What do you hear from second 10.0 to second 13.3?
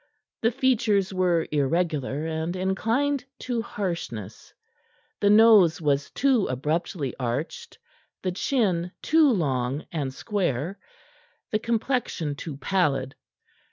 square, the complexion too pallid.